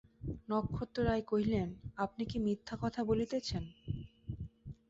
নক্ষত্ররায় 0.49 1.21
কহিলেন, 1.21 1.69
আপনি 1.97 2.23
কি 2.25 2.37
মিথ্যা 2.39 2.75
কথা 2.81 3.01
বলিতেছেন? 3.03 3.63